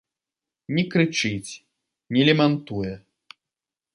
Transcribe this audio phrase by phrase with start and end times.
[0.77, 1.51] Не крычыць,
[2.17, 2.93] не лямантуе.